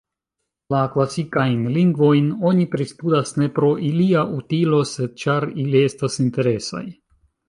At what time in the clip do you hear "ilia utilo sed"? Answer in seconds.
3.89-5.13